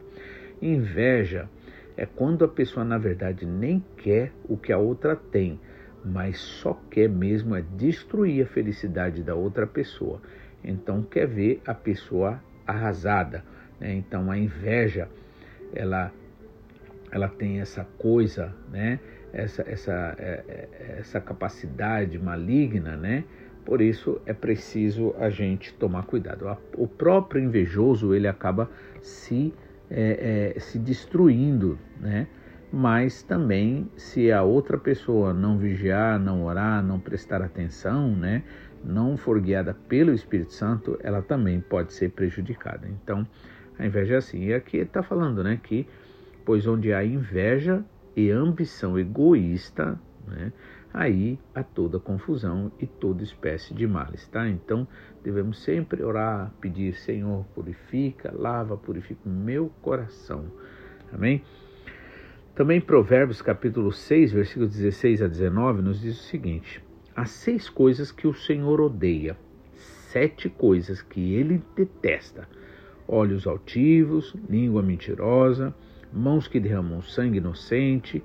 Inveja 0.61 1.49
é 1.97 2.05
quando 2.05 2.45
a 2.45 2.47
pessoa, 2.47 2.85
na 2.85 2.99
verdade, 2.99 3.47
nem 3.47 3.83
quer 3.97 4.31
o 4.47 4.55
que 4.55 4.71
a 4.71 4.77
outra 4.77 5.15
tem 5.15 5.59
mas 6.05 6.37
só 6.37 6.79
quer 6.91 7.09
mesmo 7.09 7.55
é 7.55 7.63
destruir 7.75 8.43
a 8.43 8.47
felicidade 8.47 9.23
da 9.23 9.33
outra 9.33 9.65
pessoa. 9.65 10.21
Então 10.63 11.01
quer 11.01 11.25
ver 11.25 11.63
a 11.65 11.73
pessoa 11.73 12.39
arrasada. 12.67 13.43
Né? 13.79 13.95
Então 13.95 14.29
a 14.29 14.37
inveja, 14.37 15.09
ela, 15.73 16.11
ela 17.15 17.29
tem 17.29 17.61
essa 17.61 17.85
coisa, 17.97 18.53
né? 18.69 18.99
essa, 19.31 19.63
essa, 19.67 20.15
é, 20.17 20.43
é, 20.47 20.95
essa 20.99 21.21
capacidade 21.21 22.19
maligna, 22.19 22.97
né? 22.97 23.23
Por 23.65 23.81
isso 23.81 24.21
é 24.25 24.33
preciso 24.33 25.15
a 25.17 25.29
gente 25.29 25.73
tomar 25.73 26.03
cuidado. 26.03 26.45
O 26.77 26.87
próprio 26.87 27.41
invejoso 27.41 28.13
ele 28.13 28.27
acaba 28.27 28.69
se, 29.01 29.53
é, 29.89 30.53
é, 30.55 30.59
se 30.59 30.77
destruindo, 30.77 31.79
né? 31.99 32.27
mas 32.71 33.23
também 33.23 33.89
se 33.95 34.31
a 34.31 34.43
outra 34.43 34.77
pessoa 34.77 35.33
não 35.33 35.57
vigiar, 35.57 36.19
não 36.19 36.43
orar, 36.43 36.83
não 36.83 36.99
prestar 36.99 37.41
atenção, 37.41 38.13
né, 38.13 38.43
não 38.83 39.15
for 39.15 39.39
guiada 39.39 39.73
pelo 39.87 40.11
Espírito 40.11 40.51
Santo, 40.51 40.99
ela 41.01 41.21
também 41.21 41.61
pode 41.61 41.93
ser 41.93 42.09
prejudicada. 42.09 42.85
Então, 42.89 43.25
a 43.79 43.85
inveja 43.85 44.15
é 44.15 44.17
assim. 44.17 44.45
E 44.45 44.53
aqui 44.53 44.77
está 44.77 45.01
falando, 45.01 45.41
né, 45.41 45.57
que 45.63 45.87
pois 46.45 46.67
onde 46.67 46.93
há 46.93 47.03
inveja 47.03 47.83
e 48.15 48.29
ambição 48.29 48.97
egoísta, 48.97 49.99
né, 50.27 50.53
aí 50.93 51.37
há 51.53 51.63
toda 51.63 51.99
confusão 51.99 52.71
e 52.79 52.85
toda 52.85 53.23
espécie 53.23 53.73
de 53.73 53.85
males, 53.85 54.27
tá? 54.27 54.47
Então, 54.47 54.87
devemos 55.23 55.61
sempre 55.61 56.01
orar, 56.03 56.53
pedir, 56.61 56.93
Senhor, 56.95 57.43
purifica, 57.53 58.31
lava, 58.33 58.77
purifica 58.77 59.21
o 59.25 59.29
meu 59.29 59.69
coração. 59.81 60.45
Amém? 61.11 61.43
Também 62.55 62.79
Provérbios 62.79 63.41
capítulo 63.41 63.91
6, 63.91 64.31
versículos 64.31 64.71
16 64.71 65.21
a 65.21 65.27
19 65.27 65.81
nos 65.81 65.99
diz 65.99 66.17
o 66.17 66.23
seguinte: 66.23 66.81
Há 67.13 67.25
seis 67.25 67.69
coisas 67.69 68.13
que 68.13 68.27
o 68.27 68.33
Senhor 68.33 68.79
odeia, 68.79 69.35
sete 69.73 70.49
coisas 70.49 71.01
que 71.01 71.33
ele 71.33 71.61
detesta: 71.75 72.47
olhos 73.05 73.45
altivos, 73.45 74.33
língua 74.49 74.81
mentirosa, 74.81 75.75
mãos 76.15 76.47
que 76.47 76.59
derramam 76.59 77.01
sangue 77.01 77.37
inocente, 77.37 78.23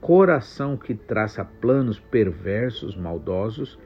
coração 0.00 0.76
que 0.76 0.94
traça 0.94 1.44
planos 1.44 1.98
perversos, 1.98 2.96
maldosos, 2.96 3.78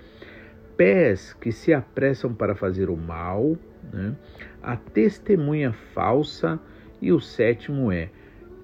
pés 0.77 1.33
que 1.33 1.51
se 1.51 1.73
apressam 1.73 2.35
para 2.35 2.55
fazer 2.55 2.91
o 2.91 2.97
mal, 2.97 3.57
né? 3.93 4.15
a 4.63 4.77
testemunha 4.77 5.73
falsa, 5.95 6.61
e 7.01 7.13
o 7.13 7.21
sétimo 7.21 7.93
é 7.93 8.11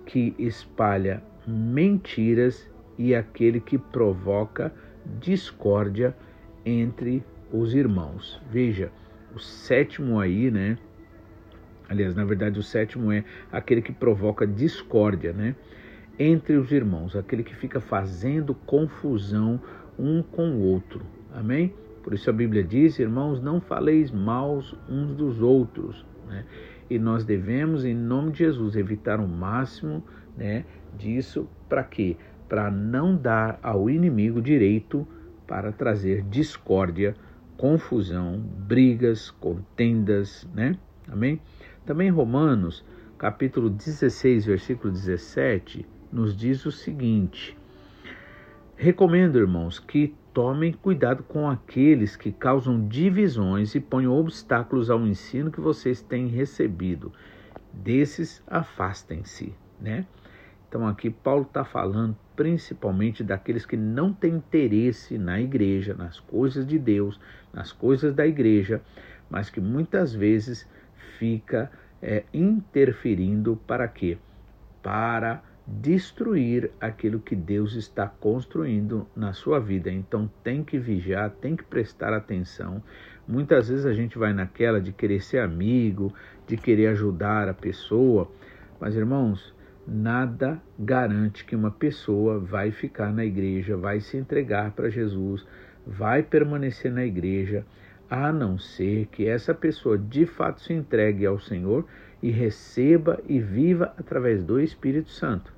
que 0.07 0.35
espalha 0.39 1.23
mentiras 1.47 2.71
e 2.99 3.15
aquele 3.15 3.61
que 3.61 3.79
provoca 3.79 4.73
discórdia 5.21 6.17
entre 6.65 7.25
os 7.53 7.75
irmãos. 7.75 8.41
Veja, 8.51 8.91
o 9.35 9.39
sétimo 9.39 10.21
aí, 10.21 10.51
né? 10.51 10.79
Aliás, 11.89 12.15
na 12.15 12.25
verdade, 12.25 12.59
o 12.59 12.63
sétimo 12.63 13.13
é 13.13 13.25
aquele 13.51 13.83
que 13.83 13.93
provoca 13.93 14.47
discórdia, 14.47 15.33
né? 15.33 15.55
Entre 16.19 16.57
os 16.57 16.71
irmãos, 16.71 17.17
aquele 17.17 17.43
que 17.43 17.55
fica 17.55 17.81
fazendo 17.81 18.55
confusão 18.55 19.61
um 19.99 20.23
com 20.23 20.51
o 20.51 20.61
outro. 20.61 21.05
Amém? 21.35 21.73
Por 22.03 22.13
isso 22.13 22.29
a 22.29 22.33
Bíblia 22.33 22.63
diz, 22.63 22.99
irmãos, 22.99 23.41
não 23.41 23.61
faleis 23.61 24.11
maus 24.11 24.77
uns 24.89 25.15
dos 25.15 25.41
outros, 25.41 26.05
né? 26.29 26.45
e 26.91 26.99
nós 26.99 27.25
devemos, 27.25 27.85
em 27.85 27.95
nome 27.95 28.33
de 28.33 28.39
Jesus, 28.39 28.77
evitar 28.77 29.21
o 29.21 29.27
máximo 29.27 30.05
né, 30.37 30.65
disso. 30.99 31.49
Para 31.69 31.83
quê? 31.83 32.17
Para 32.49 32.71
não 32.71 33.17
dar 33.17 33.59
ao 33.63 33.89
inimigo 33.89 34.43
direito 34.43 35.07
para 35.47 35.73
trazer 35.73 36.23
discórdia, 36.23 37.15
confusão, 37.57 38.39
brigas, 38.39 39.31
contendas, 39.31 40.47
né? 40.55 40.77
Amém? 41.09 41.41
Também 41.85 42.11
Romanos, 42.11 42.85
capítulo 43.19 43.69
16, 43.69 44.47
versículo 44.47 44.93
17, 44.93 45.87
nos 46.13 46.37
diz 46.37 46.65
o 46.65 46.73
seguinte: 46.73 47.57
Recomendo, 48.77 49.39
irmãos, 49.39 49.79
que 49.79 50.15
Tomem 50.33 50.73
cuidado 50.73 51.23
com 51.23 51.47
aqueles 51.47 52.17
que 52.17 52.33
causam 52.33 52.89
divisões 52.89 53.75
e 53.75 53.81
põem 53.81 54.07
obstáculos 54.07 54.89
ao 54.89 55.07
ensino 55.07 55.51
que 55.51 55.61
vocês 55.61 56.01
têm 56.01 56.27
recebido. 56.27 57.13
Desses, 57.71 58.43
afastem-se, 58.47 59.53
né? 59.79 60.07
Então 60.67 60.89
aqui 60.89 61.11
Paulo 61.11 61.43
está 61.43 61.67
falando 61.67 62.17
principalmente 62.35 63.23
daqueles 63.23 63.67
que 63.67 63.77
não 63.77 64.11
têm 64.11 64.37
interesse 64.37 65.19
na 65.19 65.39
igreja, 65.39 65.93
nas 65.93 66.19
coisas 66.19 66.67
de 66.67 66.79
Deus, 66.79 67.21
nas 67.53 67.71
coisas 67.71 68.15
da 68.15 68.27
igreja, 68.27 68.81
mas 69.29 69.51
que 69.51 69.61
muitas 69.61 70.15
vezes 70.15 70.67
fica 71.23 71.71
é, 72.03 72.25
interferindo 72.35 73.57
para 73.65 73.87
quê? 73.87 74.19
Para 74.83 75.41
destruir 75.65 76.73
aquilo 76.81 77.21
que 77.21 77.37
Deus 77.37 77.75
está 77.75 78.09
construindo 78.09 79.07
na 79.15 79.33
sua 79.33 79.61
vida. 79.61 79.89
Então 79.89 80.29
tem 80.43 80.65
que 80.65 80.81
vigiar, 80.81 81.31
tem 81.31 81.55
que 81.55 81.63
prestar 81.63 82.13
atenção. 82.13 82.83
Muitas 83.27 83.69
vezes 83.69 83.87
a 83.87 83.93
gente 83.93 84.19
vai 84.19 84.33
naquela 84.33 84.81
de 84.81 84.93
querer 84.93 85.23
ser 85.23 85.39
amigo, 85.39 86.13
de 86.45 86.57
querer 86.57 86.89
ajudar 86.89 87.49
a 87.49 87.55
pessoa, 87.55 88.29
mas 88.81 88.97
irmãos, 88.97 89.55
nada 89.87 90.61
garante 90.77 91.45
que 91.45 91.55
uma 91.55 91.71
pessoa 91.71 92.41
vai 92.41 92.73
ficar 92.73 93.13
na 93.13 93.25
igreja, 93.25 93.77
vai 93.77 94.01
se 94.01 94.17
entregar 94.17 94.73
para 94.73 94.91
Jesus, 94.91 95.47
vai 95.87 96.21
permanecer 96.21 96.91
na 96.91 97.05
igreja, 97.07 97.65
a 98.13 98.31
não 98.31 98.59
ser 98.59 99.07
que 99.07 99.27
essa 99.27 99.55
pessoa 99.55 99.97
de 99.97 100.27
fato 100.27 100.61
se 100.61 100.75
entregue 100.75 101.25
ao 101.25 101.39
Senhor 101.39 101.87
e 102.23 102.31
receba 102.31 103.19
e 103.27 103.41
viva 103.41 103.95
através 103.97 104.45
do 104.45 104.61
Espírito 104.61 105.09
Santo. 105.09 105.51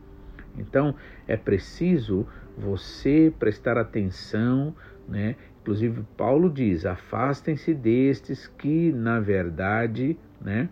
Então 0.57 0.95
é 1.27 1.37
preciso 1.37 2.25
você 2.57 3.33
prestar 3.41 3.77
atenção, 3.77 4.73
né? 5.09 5.35
Inclusive 5.61 6.05
Paulo 6.17 6.49
diz: 6.49 6.87
afastem-se 6.87 7.75
destes 7.75 8.47
que 8.47 8.93
na 8.93 9.19
verdade, 9.19 10.17
né, 10.41 10.69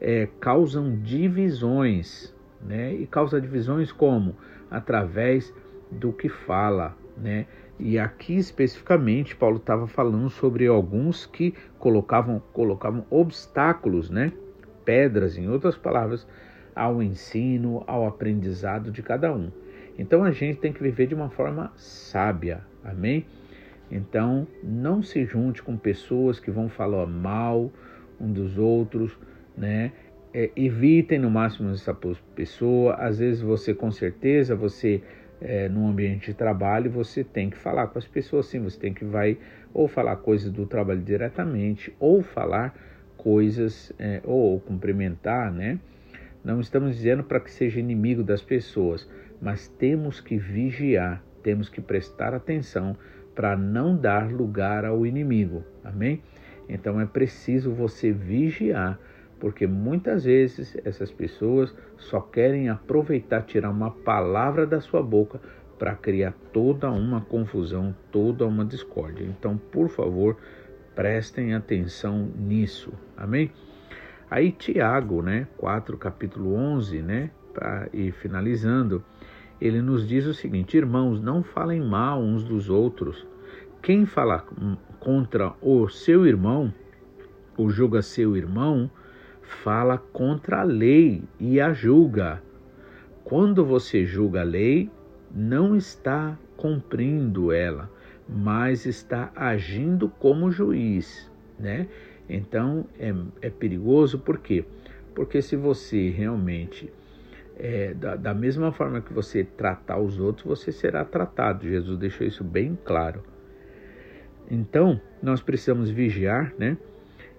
é, 0.00 0.28
causam 0.38 1.00
divisões, 1.02 2.32
né? 2.64 2.94
E 2.94 3.08
causa 3.08 3.40
divisões 3.40 3.90
como 3.90 4.36
através 4.70 5.52
do 5.90 6.12
que 6.12 6.28
fala, 6.28 6.96
né? 7.16 7.46
E 7.78 7.98
aqui 7.98 8.36
especificamente 8.36 9.36
Paulo 9.36 9.58
estava 9.58 9.86
falando 9.86 10.28
sobre 10.28 10.66
alguns 10.66 11.26
que 11.26 11.54
colocavam 11.78 12.42
colocavam 12.52 13.04
obstáculos, 13.08 14.10
né? 14.10 14.32
Pedras, 14.84 15.38
em 15.38 15.48
outras 15.48 15.76
palavras, 15.76 16.26
ao 16.74 17.02
ensino, 17.02 17.84
ao 17.86 18.06
aprendizado 18.06 18.90
de 18.90 19.02
cada 19.02 19.32
um. 19.32 19.50
Então 19.98 20.24
a 20.24 20.32
gente 20.32 20.58
tem 20.58 20.72
que 20.72 20.82
viver 20.82 21.06
de 21.06 21.14
uma 21.14 21.30
forma 21.30 21.72
sábia, 21.76 22.62
amém? 22.84 23.26
Então 23.90 24.46
não 24.62 25.02
se 25.02 25.24
junte 25.24 25.62
com 25.62 25.76
pessoas 25.76 26.40
que 26.40 26.50
vão 26.50 26.68
falar 26.68 27.06
mal 27.06 27.70
um 28.20 28.32
dos 28.32 28.58
outros, 28.58 29.16
né? 29.56 29.92
É, 30.34 30.50
evitem 30.54 31.18
no 31.18 31.30
máximo 31.30 31.70
essa 31.70 31.96
pessoa. 32.34 32.94
Às 32.94 33.18
vezes 33.18 33.40
você, 33.40 33.72
com 33.72 33.90
certeza, 33.90 34.54
você 34.54 35.02
é, 35.40 35.68
no 35.68 35.88
ambiente 35.88 36.26
de 36.26 36.34
trabalho, 36.34 36.90
você 36.90 37.22
tem 37.22 37.50
que 37.50 37.56
falar 37.56 37.86
com 37.88 37.98
as 37.98 38.06
pessoas 38.06 38.46
sim, 38.46 38.60
você 38.60 38.78
tem 38.78 38.92
que 38.92 39.04
vai 39.04 39.38
ou 39.72 39.86
falar 39.86 40.16
coisas 40.16 40.50
do 40.50 40.66
trabalho 40.66 41.00
diretamente, 41.00 41.94
ou 42.00 42.22
falar 42.22 42.74
coisas, 43.16 43.92
é, 43.98 44.20
ou 44.24 44.58
cumprimentar, 44.60 45.52
né? 45.52 45.78
Não 46.42 46.60
estamos 46.60 46.96
dizendo 46.96 47.22
para 47.22 47.40
que 47.40 47.50
seja 47.50 47.80
inimigo 47.80 48.22
das 48.22 48.40
pessoas, 48.40 49.08
mas 49.40 49.68
temos 49.68 50.20
que 50.20 50.36
vigiar, 50.36 51.22
temos 51.42 51.68
que 51.68 51.80
prestar 51.80 52.32
atenção 52.32 52.96
para 53.34 53.56
não 53.56 53.96
dar 53.96 54.30
lugar 54.30 54.84
ao 54.84 55.04
inimigo. 55.04 55.64
Amém? 55.84 56.22
Então 56.68 57.00
é 57.00 57.06
preciso 57.06 57.72
você 57.72 58.12
vigiar, 58.12 58.98
porque 59.40 59.66
muitas 59.66 60.24
vezes 60.24 60.76
essas 60.84 61.10
pessoas 61.10 61.74
só 61.96 62.20
querem 62.20 62.68
aproveitar, 62.68 63.42
tirar 63.42 63.70
uma 63.70 63.90
palavra 63.90 64.66
da 64.66 64.80
sua 64.80 65.02
boca 65.02 65.40
para 65.78 65.94
criar 65.94 66.34
toda 66.52 66.90
uma 66.90 67.20
confusão, 67.20 67.94
toda 68.10 68.44
uma 68.46 68.64
discórdia. 68.64 69.24
Então, 69.24 69.56
por 69.56 69.88
favor, 69.88 70.36
prestem 70.94 71.54
atenção 71.54 72.28
nisso. 72.36 72.92
Amém? 73.16 73.50
Aí 74.30 74.50
Tiago, 74.50 75.22
né, 75.22 75.46
4, 75.56 75.96
capítulo 75.96 76.54
11, 76.54 77.00
né, 77.00 77.30
para 77.54 77.88
ir 77.92 78.12
finalizando, 78.12 79.02
ele 79.60 79.80
nos 79.80 80.06
diz 80.06 80.26
o 80.26 80.34
seguinte: 80.34 80.76
Irmãos, 80.76 81.20
não 81.20 81.42
falem 81.42 81.80
mal 81.80 82.20
uns 82.20 82.44
dos 82.44 82.68
outros. 82.68 83.26
Quem 83.80 84.04
fala 84.04 84.44
contra 84.98 85.54
o 85.62 85.88
seu 85.88 86.26
irmão, 86.26 86.72
ou 87.56 87.70
julga 87.70 88.02
seu 88.02 88.36
irmão, 88.36 88.90
fala 89.48 89.98
contra 89.98 90.60
a 90.60 90.62
lei 90.62 91.22
e 91.40 91.60
a 91.60 91.72
julga. 91.72 92.42
Quando 93.24 93.64
você 93.64 94.04
julga 94.04 94.42
a 94.42 94.44
lei, 94.44 94.90
não 95.34 95.74
está 95.74 96.38
cumprindo 96.56 97.52
ela, 97.52 97.90
mas 98.28 98.86
está 98.86 99.32
agindo 99.34 100.08
como 100.08 100.50
juiz, 100.50 101.30
né? 101.58 101.88
Então 102.28 102.86
é, 102.98 103.14
é 103.40 103.50
perigoso 103.50 104.18
por 104.18 104.38
quê? 104.38 104.64
Porque 105.14 105.40
se 105.40 105.56
você 105.56 106.10
realmente, 106.10 106.92
é, 107.56 107.94
da, 107.94 108.16
da 108.16 108.34
mesma 108.34 108.70
forma 108.70 109.00
que 109.00 109.12
você 109.12 109.44
tratar 109.44 109.98
os 109.98 110.20
outros, 110.20 110.46
você 110.46 110.70
será 110.70 111.04
tratado. 111.04 111.66
Jesus 111.66 111.98
deixou 111.98 112.26
isso 112.26 112.44
bem 112.44 112.78
claro. 112.84 113.22
Então, 114.50 115.00
nós 115.22 115.42
precisamos 115.42 115.90
vigiar, 115.90 116.54
né? 116.58 116.78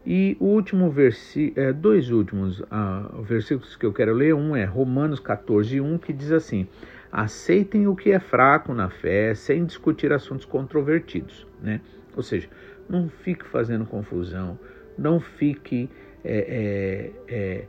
E 0.05 0.37
o 0.39 0.45
último 0.45 0.89
versículo, 0.89 1.65
é, 1.65 1.73
dois 1.73 2.09
últimos 2.09 2.61
uh, 2.61 3.21
versículos 3.21 3.75
que 3.75 3.85
eu 3.85 3.93
quero 3.93 4.13
ler, 4.13 4.33
um 4.33 4.55
é 4.55 4.63
Romanos 4.63 5.19
14, 5.19 5.79
1, 5.79 5.97
que 5.97 6.13
diz 6.13 6.31
assim: 6.31 6.67
aceitem 7.11 7.87
o 7.87 7.95
que 7.95 8.11
é 8.11 8.19
fraco 8.19 8.73
na 8.73 8.89
fé, 8.89 9.35
sem 9.35 9.65
discutir 9.65 10.13
assuntos 10.13 10.45
controvertidos, 10.45 11.45
né? 11.61 11.81
Ou 12.15 12.23
seja, 12.23 12.47
não 12.89 13.09
fique 13.09 13.45
fazendo 13.45 13.85
confusão, 13.85 14.57
não 14.97 15.19
fique 15.19 15.89
é, 16.23 17.11
é, 17.27 17.33
é, 17.33 17.65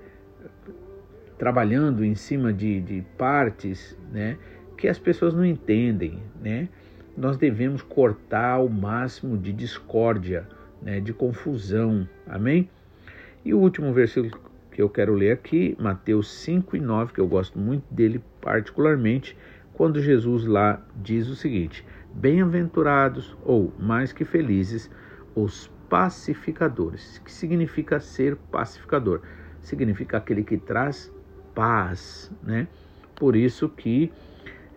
trabalhando 1.39 2.05
em 2.05 2.15
cima 2.15 2.53
de, 2.53 2.81
de 2.81 3.03
partes 3.17 3.97
né, 4.13 4.37
que 4.77 4.89
as 4.89 4.99
pessoas 4.99 5.35
não 5.35 5.45
entendem. 5.45 6.23
Né? 6.41 6.69
Nós 7.17 7.37
devemos 7.37 7.83
cortar 7.83 8.59
o 8.59 8.69
máximo 8.69 9.37
de 9.37 9.53
discórdia, 9.53 10.49
né, 10.83 11.01
de 11.01 11.13
confusão. 11.13 12.09
Amém? 12.27 12.69
E 13.45 13.55
o 13.55 13.59
último 13.59 13.93
versículo 13.93 14.41
que 14.71 14.81
eu 14.81 14.89
quero 14.89 15.15
ler 15.15 15.33
aqui, 15.33 15.77
Mateus 15.79 16.31
5 16.31 16.77
e 16.77 16.81
9, 16.81 17.13
que 17.13 17.21
eu 17.21 17.27
gosto 17.27 17.59
muito 17.59 17.85
dele 17.93 18.23
particularmente, 18.41 19.37
quando 19.73 20.01
Jesus 20.01 20.45
lá 20.45 20.83
diz 20.97 21.29
o 21.29 21.37
seguinte: 21.37 21.85
Bem-aventurados 22.15 23.37
ou 23.45 23.73
mais 23.79 24.13
que 24.13 24.25
felizes 24.25 24.91
os 25.35 25.71
pacificadores. 25.89 27.19
Que 27.25 27.33
significa 27.33 27.99
ser 27.99 28.37
pacificador? 28.37 29.23
Significa 29.61 30.19
aquele 30.19 30.45
que 30.45 30.57
traz 30.57 31.13
paz, 31.55 32.31
né? 32.43 32.69
Por 33.17 33.37
isso 33.37 33.69
que 33.69 34.11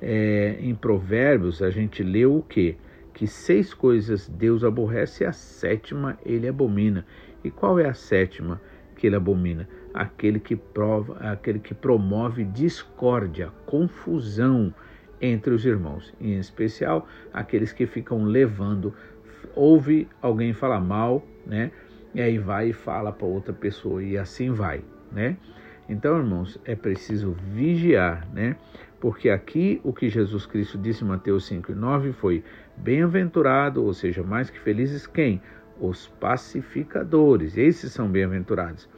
é, 0.02 0.58
em 0.60 0.76
Provérbios 0.76 1.62
a 1.62 1.70
gente 1.70 2.04
leu 2.04 2.36
o 2.38 2.42
quê? 2.42 2.76
Que 3.24 3.28
seis 3.28 3.74
coisas 3.74 4.28
Deus 4.28 4.66
aborrece 4.66 5.24
e 5.24 5.26
a 5.26 5.32
sétima 5.32 6.18
ele 6.26 6.46
abomina. 6.46 7.06
E 7.42 7.50
qual 7.50 7.80
é 7.80 7.88
a 7.88 7.94
sétima 7.94 8.60
que 8.98 9.08
ele 9.08 9.16
abomina? 9.16 9.66
Aquele 9.94 10.42
que 10.42 10.58
prova, 10.58 11.16
aquele 11.20 11.60
que 11.60 11.74
promove 11.74 12.44
discórdia, 12.44 13.50
confusão 13.66 14.76
entre 15.22 15.54
os 15.54 15.66
irmãos, 15.66 16.14
em 16.20 16.38
especial 16.38 17.08
aqueles 17.32 17.72
que 17.72 17.88
ficam 17.88 18.26
levando 18.26 18.94
ouve 19.56 20.10
alguém 20.22 20.52
falar 20.52 20.82
mal, 20.82 21.26
né? 21.48 21.72
E 22.14 22.20
aí 22.20 22.38
vai 22.38 22.72
e 22.72 22.74
fala 22.74 23.10
para 23.14 23.26
outra 23.26 23.54
pessoa 23.54 24.04
e 24.04 24.18
assim 24.18 24.52
vai, 24.52 24.84
né? 25.10 25.38
Então, 25.88 26.18
irmãos, 26.18 26.60
é 26.66 26.76
preciso 26.76 27.32
vigiar, 27.32 28.28
né? 28.34 28.58
Porque 29.04 29.30
aqui 29.30 29.82
o 29.84 29.92
que 29.92 30.08
Jesus 30.08 30.46
Cristo 30.46 30.78
disse 30.78 31.04
em 31.04 31.08
Mateus 31.08 31.46
5 31.48 31.74
e 31.74 31.76
9 31.76 32.14
foi: 32.14 32.42
Bem-aventurado, 32.78 33.84
ou 33.84 33.94
seja, 33.94 34.24
mais 34.24 34.50
que 34.50 34.60
felizes 34.60 35.08
quem? 35.08 35.42
Os 35.80 36.08
pacificadores. 36.20 37.58
Esses 37.58 37.92
são 37.92 38.10
bem-aventurados, 38.10 38.90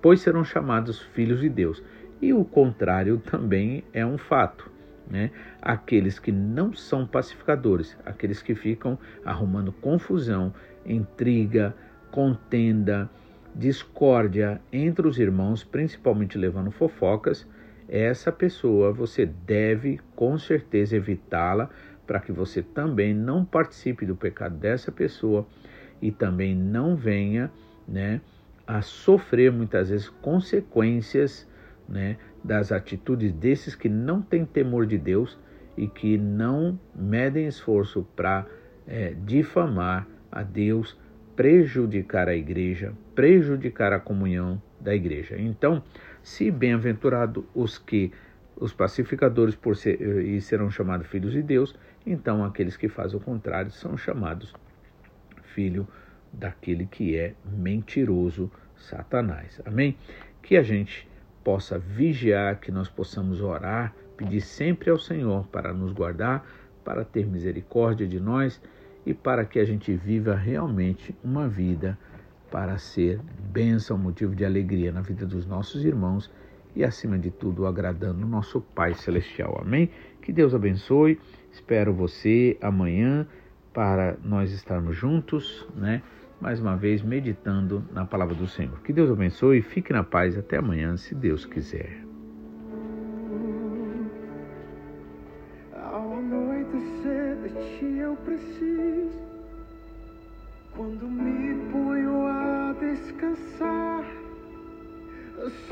pois 0.00 0.20
serão 0.20 0.44
chamados 0.44 1.00
filhos 1.00 1.40
de 1.40 1.48
Deus. 1.48 1.82
E 2.20 2.32
o 2.32 2.44
contrário 2.44 3.18
também 3.18 3.84
é 3.92 4.04
um 4.04 4.16
fato 4.16 4.76
né? 5.08 5.30
Aqueles 5.62 6.18
que 6.18 6.32
não 6.32 6.72
são 6.72 7.06
pacificadores, 7.06 7.96
aqueles 8.04 8.42
que 8.42 8.54
ficam 8.54 8.98
arrumando 9.24 9.72
confusão, 9.72 10.52
intriga, 10.84 11.74
contenda, 12.10 13.08
discórdia 13.54 14.60
entre 14.72 15.06
os 15.06 15.18
irmãos, 15.18 15.64
principalmente 15.64 16.36
levando 16.36 16.70
fofocas, 16.70 17.46
essa 17.88 18.32
pessoa 18.32 18.92
você 18.92 19.24
deve 19.24 20.00
com 20.16 20.36
certeza 20.38 20.96
evitá-la 20.96 21.70
para 22.06 22.20
que 22.20 22.32
você 22.32 22.62
também 22.62 23.12
não 23.12 23.44
participe 23.44 24.06
do 24.06 24.14
pecado 24.14 24.56
dessa 24.56 24.92
pessoa 24.92 25.46
e 26.00 26.10
também 26.10 26.54
não 26.54 26.96
venha, 26.96 27.50
né, 27.86 28.20
a 28.66 28.82
sofrer 28.82 29.50
muitas 29.52 29.90
vezes 29.90 30.08
consequências, 30.08 31.48
né, 31.88 32.16
das 32.42 32.72
atitudes 32.72 33.32
desses 33.32 33.74
que 33.74 33.88
não 33.88 34.20
têm 34.20 34.44
temor 34.44 34.86
de 34.86 34.98
Deus 34.98 35.38
e 35.76 35.86
que 35.86 36.16
não 36.16 36.78
medem 36.94 37.46
esforço 37.46 38.06
para 38.16 38.46
é, 38.86 39.14
difamar 39.24 40.06
a 40.30 40.42
Deus, 40.42 40.98
prejudicar 41.34 42.28
a 42.28 42.34
igreja, 42.34 42.92
prejudicar 43.14 43.92
a 43.92 44.00
comunhão 44.00 44.60
da 44.80 44.94
igreja. 44.94 45.36
Então, 45.38 45.82
se 46.22 46.50
bem-aventurado 46.50 47.46
os 47.54 47.78
que 47.78 48.12
os 48.56 48.72
pacificadores 48.72 49.54
por 49.54 49.76
ser, 49.76 50.00
e 50.00 50.40
serão 50.40 50.70
chamados 50.70 51.06
filhos 51.06 51.32
de 51.32 51.42
Deus, 51.42 51.74
então 52.06 52.44
aqueles 52.44 52.76
que 52.76 52.88
fazem 52.88 53.18
o 53.18 53.22
contrário 53.22 53.70
são 53.70 53.96
chamados 53.96 54.54
filho 55.42 55.86
daquele 56.32 56.86
que 56.86 57.16
é 57.16 57.34
mentiroso, 57.44 58.50
Satanás. 58.76 59.60
Amém? 59.64 59.96
Que 60.42 60.56
a 60.56 60.62
gente 60.62 61.08
possa 61.42 61.78
vigiar, 61.78 62.60
que 62.60 62.70
nós 62.70 62.88
possamos 62.88 63.40
orar, 63.40 63.94
pedir 64.16 64.40
sempre 64.40 64.90
ao 64.90 64.98
Senhor 64.98 65.46
para 65.46 65.72
nos 65.72 65.92
guardar, 65.92 66.46
para 66.84 67.04
ter 67.04 67.26
misericórdia 67.26 68.06
de 68.06 68.20
nós 68.20 68.60
e 69.04 69.14
para 69.14 69.44
que 69.44 69.58
a 69.58 69.64
gente 69.64 69.94
viva 69.94 70.34
realmente 70.34 71.14
uma 71.22 71.48
vida 71.48 71.98
para 72.50 72.78
ser 72.78 73.20
bênção, 73.50 73.96
motivo 73.96 74.34
de 74.34 74.44
alegria 74.44 74.92
na 74.92 75.00
vida 75.00 75.26
dos 75.26 75.46
nossos 75.46 75.84
irmãos 75.84 76.30
e, 76.76 76.84
acima 76.84 77.18
de 77.18 77.30
tudo, 77.30 77.66
agradando 77.66 78.24
o 78.24 78.28
nosso 78.28 78.60
Pai 78.60 78.94
Celestial. 78.94 79.58
Amém? 79.60 79.90
Que 80.20 80.30
Deus 80.30 80.54
abençoe. 80.54 81.18
Espero 81.50 81.92
você 81.94 82.58
amanhã 82.60 83.26
para 83.72 84.16
nós 84.22 84.52
estarmos 84.52 84.94
juntos, 84.94 85.66
né? 85.74 86.02
Mais 86.38 86.60
uma 86.60 86.76
vez 86.76 87.02
meditando 87.02 87.82
na 87.92 88.04
palavra 88.04 88.34
do 88.34 88.46
Senhor. 88.46 88.78
Que 88.82 88.92
Deus 88.92 89.10
abençoe, 89.10 89.62
fique 89.62 89.90
na 89.92 90.04
paz 90.04 90.36
até 90.36 90.58
amanhã, 90.58 90.94
se 90.98 91.14
Deus 91.14 91.46
quiser. 91.46 92.04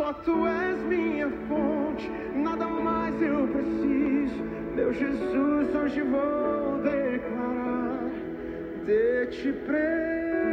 Só 0.04 0.12
tu 0.12 0.46
és 0.46 0.78
minha 0.80 1.30
fonte, 1.48 2.10
nada 2.34 2.66
mais 2.66 3.22
eu 3.22 3.48
preciso. 3.48 4.44
Meu 4.74 4.92
Jesus, 4.92 5.74
hoje 5.74 6.02
vou 6.02 6.78
declarar: 6.82 8.10
de 8.84 9.26
ti 9.28 9.50
preciso. 9.64 10.44